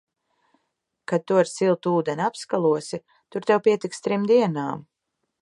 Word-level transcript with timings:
Kad 1.11 1.27
tu 1.31 1.37
ar 1.41 1.49
siltu 1.49 1.93
ūdeni 1.99 2.25
apskalosi, 2.29 3.01
tur 3.37 3.47
tev 3.53 3.63
pietiks 3.69 4.03
trim 4.09 4.27
dienām. 4.35 4.85